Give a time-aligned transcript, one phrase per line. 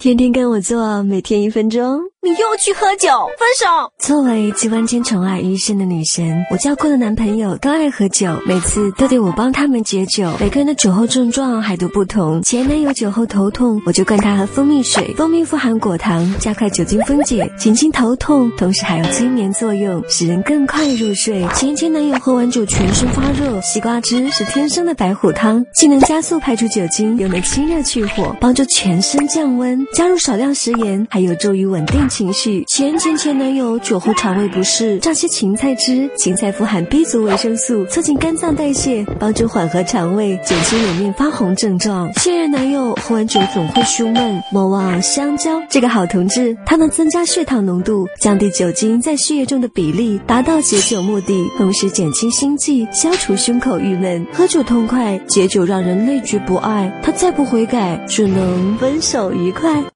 [0.00, 2.00] 天天跟我做，每天一分钟。
[2.20, 3.92] 你又去喝酒，分手。
[3.96, 10.28] 作为集万千宠爱于一身的女神，我交过的男朋友都爱喝酒，每次都得我帮他们解酒。
[10.40, 12.42] 每个人的酒后症状还都不同。
[12.42, 21.46] 前男友酒后头痛，我就灌他喝蜂蜜水，蜂蜜富含果糖，加快酒精分解，减轻头痛，同时还有催眠作用，使人更快入睡。
[21.54, 29.86] 前前男友喝完酒全身发热，西瓜汁是天生的白虎汤，既能加速排出酒精，又能清热去火，帮助全身降温。
[29.94, 32.07] 加入少量食盐，还有助于稳定。
[32.08, 42.10] 情绪前前前男友酒后肠胃不适，榨些芹菜汁，芹菜富含 B 族维生素，促进肝脏代谢，帮助缓和肠胃，减轻脸面发红症状。
[42.14, 54.26] 现任男友喝完酒总会胸闷，莫忘香蕉这个好同志，它能增加血糖浓度，降低酒精在血液中的比例，达到解酒目的，同时减轻心悸，消除胸口郁闷。
[54.32, 59.82] 喝酒痛快，解酒让人累觉不爱，他再不悔改，只能分手愉快。